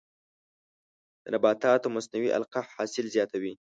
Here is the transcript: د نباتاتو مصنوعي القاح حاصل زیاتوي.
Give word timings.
د 1.23 1.25
نباتاتو 1.33 1.93
مصنوعي 1.95 2.29
القاح 2.39 2.65
حاصل 2.75 3.05
زیاتوي. 3.15 3.53